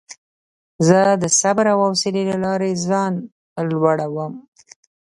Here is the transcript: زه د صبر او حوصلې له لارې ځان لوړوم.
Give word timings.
زه 0.87 0.99
د 1.21 1.23
صبر 1.39 1.65
او 1.73 1.79
حوصلې 1.87 2.23
له 2.29 2.37
لارې 2.43 2.71
ځان 2.87 3.13
لوړوم. 3.69 4.33